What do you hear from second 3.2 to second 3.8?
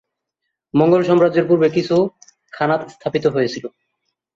হয়েছিল।